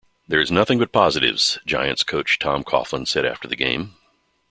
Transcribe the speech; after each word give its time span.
"There 0.27 0.41
is 0.41 0.49
nothing 0.49 0.79
but 0.79 0.91
positives", 0.91 1.59
Giants 1.63 2.01
coach 2.01 2.39
Tom 2.39 2.63
Coughlin 2.63 3.05
said 3.07 3.23
after 3.23 3.47
the 3.47 3.55
game. 3.55 3.97